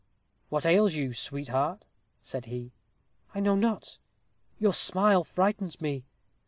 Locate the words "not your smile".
3.53-5.23